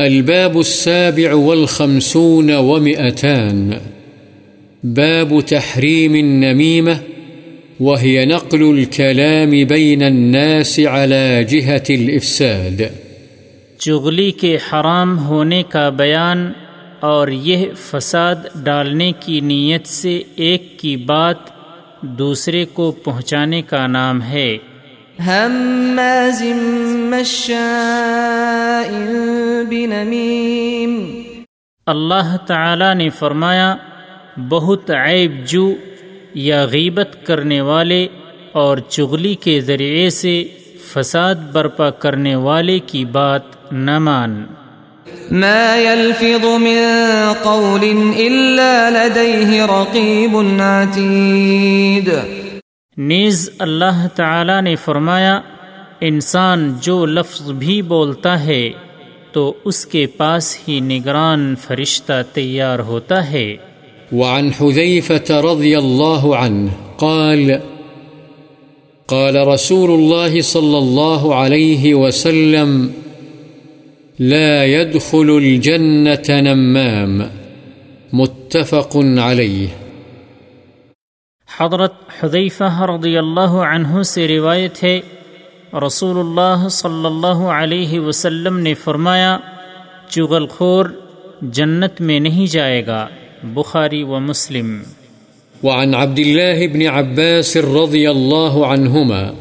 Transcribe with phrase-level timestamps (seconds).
[0.00, 3.70] الباب السابع والخمسون ومئتان.
[4.84, 6.94] باب تحريم النميمة
[7.80, 12.82] وهي نقل الكلام بين الناس على جهة الإفساد.
[13.78, 16.52] چغلی کے حرام ہونے کا بیان
[17.00, 21.36] اور یہ فساد ڈالنے کی نیت سے ایک کی بات
[22.02, 24.58] دوسرے کو پہنچانے کا نام ہے۔
[25.26, 26.42] هماز
[26.94, 28.49] مشاء
[29.68, 31.10] بنمیم
[31.86, 33.76] اللہ تعالی نے فرمایا
[34.48, 35.74] بہت عیب جو
[36.34, 38.06] یا غیبت کرنے والے
[38.52, 40.44] اور چغلی کے ذریعے سے
[40.92, 44.46] فساد برپا کرنے والے کی بات نہ مان۔
[45.30, 47.80] ما يلفظ من قول
[48.16, 52.08] إلا لديه رقيب عتيد۔
[52.96, 55.40] نیز اللہ تعالی نے فرمایا
[56.00, 58.70] انسان جو لفظ بھی بولتا ہے
[59.32, 63.56] تو اس کے پاس ہی نگران فرشتہ تیار ہوتا ہے۔
[64.12, 67.52] وعن حذيفة رضي الله عنه قال
[69.08, 72.88] قال رسول الله صلى الله عليه وسلم
[74.18, 77.20] لا يدخل الجنة نمام
[78.12, 79.66] متفق عليه
[81.60, 85.00] حضرت حذیفہ رضی اللہ عنہ سے روایت ہے
[85.74, 89.38] رسول اللہ صلی اللہ علیہ وسلم نے فرمایا
[90.08, 90.86] چغل خور
[91.42, 93.08] جنت میں نہیں جائے گا
[93.42, 94.80] بخاری و مسلم
[95.62, 99.34] وعن عبد الله بن عباس رضي الله عنهما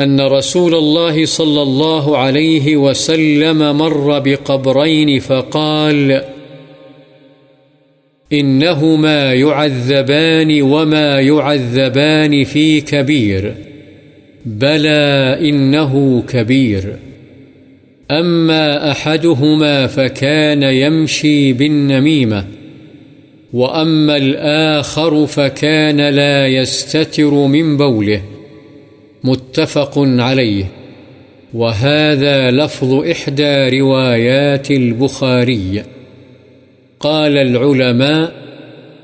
[0.00, 6.22] أن رسول الله صلى الله عليه وسلم مر بقبرين فقال،
[8.32, 13.69] إنهما يعذبان وما يعذبان في كبير
[14.44, 16.96] بلى إنه كبير.
[18.10, 22.44] أما أحدهما فكان يمشي بالنميمة،
[23.52, 28.22] وأما الآخر فكان لا يستتر من بوله،
[29.24, 30.64] متفق عليه.
[31.54, 35.82] وهذا لفظ إحدى روايات البخاري.
[37.00, 38.32] قال العلماء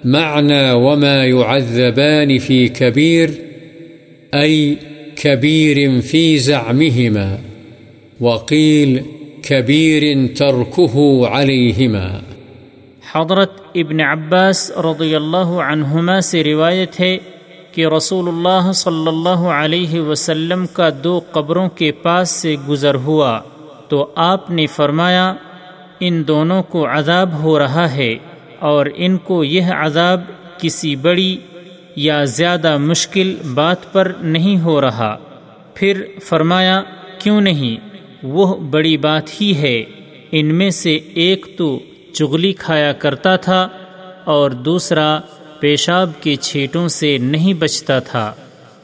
[0.05, 3.31] معنى وما يعذبان في كبير،
[4.35, 4.77] أي
[5.17, 7.39] كبير في زعمهما
[8.21, 8.91] وقيل
[9.43, 10.95] كبير تركه
[11.29, 12.21] عليهما.
[13.13, 17.17] حضرت ابن عباس رضی اللہ عنہما سے روایت ہے
[17.73, 23.41] کہ رسول اللہ صلی اللہ علیہ وسلم کا دو قبروں کے پاس سے گزر ہوا
[23.89, 25.35] تو آپ نے فرمایا،
[26.01, 28.15] ان دونوں کو عذاب ہو رہا ہے
[28.59, 30.21] اور ان کو یہ عذاب
[30.59, 31.37] کسی بڑی
[31.97, 35.19] یا زیادہ مشکل بات پر نہیں ہو رہا۔
[35.75, 36.83] پھر فرمایا،
[37.19, 37.77] کیوں نہیں؟
[38.23, 39.85] وہ بڑی بات ہی ہے۔
[40.33, 41.79] ان میں سے ایک تو
[42.13, 43.69] چغلی کھایا کرتا تھا
[44.25, 45.21] اور دوسرا
[45.61, 48.35] پیشاب کے چھیٹوں سے نہیں بچتا تھا۔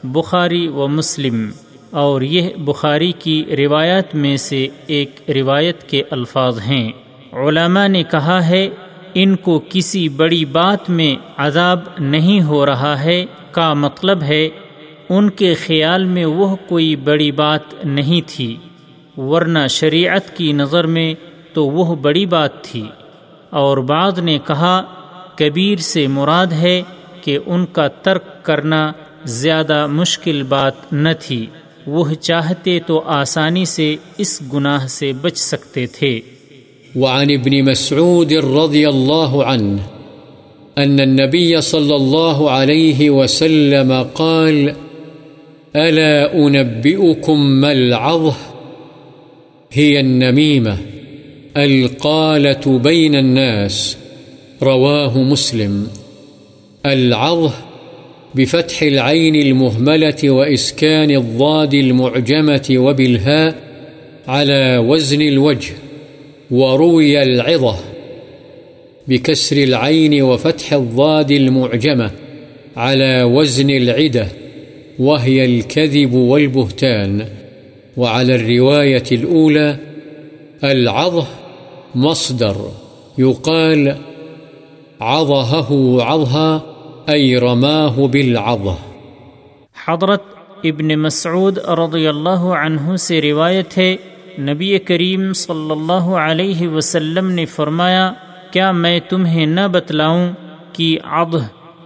[0.03, 1.51] بخاری و مسلم۔
[1.89, 6.91] اور یہ بخاری کی روایت میں سے ایک روایت کے الفاظ ہیں۔
[7.33, 8.69] علماء نے کہا ہے
[9.13, 14.49] ان کو کسی بڑی بات میں عذاب نہیں ہو رہا ہے کا مطلب ہے،
[15.09, 18.57] ان کے خیال میں وہ کوئی بڑی بات نہیں تھی۔
[19.17, 21.13] ورنہ شریعت کی نظر میں
[21.53, 22.83] تو وہ بڑی بات تھی۔
[23.49, 24.83] اور بعض نے کہا،
[25.35, 26.81] کبیر سے مراد ہے
[27.21, 28.91] کہ ان کا ترک کرنا
[29.25, 31.45] زیادہ مشکل بات نہ تھی۔
[31.87, 36.21] وہ چاہتے تو آسانی سے اس گناہ سے بچ سکتے تھے۔
[36.95, 39.81] وعن ابن مسعود رضی اللہ عنہ
[40.77, 44.73] أن النبي صلى الله عليه وسلم قال،
[45.75, 48.35] ألا أنبئكم ما العظه؟
[49.71, 50.77] هي النميمة
[51.57, 53.97] القالة بين الناس،
[54.63, 55.87] رواه مسلم.
[56.85, 57.53] العظه
[58.35, 63.55] بفتح العين المهملة وإسكان الضاد المعجمة وبالهاء
[64.27, 65.82] على وزن الوجه.
[66.53, 67.75] وروي العظة
[69.07, 72.11] بكسر العين وفتح الضاد المعجمة
[72.77, 74.27] على وزن العدة،
[74.99, 77.25] وهي الكذب والبهتان.
[77.97, 79.77] وعلى الرواية الأولى
[80.63, 81.27] العظه
[81.95, 82.55] مصدر،
[83.17, 83.95] يقال
[85.01, 86.61] عضهه عضها
[87.09, 88.75] أي رماه بالعضه
[89.85, 90.21] حضرت
[90.63, 93.95] ابن مسعود رضی اللہ عنہ سے روایت ہے
[94.39, 98.13] نبی کریم صلی اللہ علیہ وسلم نے فرمایا،
[98.51, 100.31] کیا میں تمہیں نہ بتلاؤں
[100.73, 101.35] کہ اب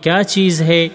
[0.01, 0.87] کیا چیز ہے؟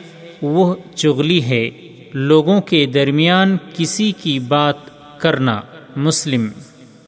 [0.43, 1.71] وہ چغلی ہے۔
[2.13, 4.77] لوگوں کے درمیان کسی کی بات
[5.19, 5.61] کرنا،
[5.97, 6.49] مسلم۔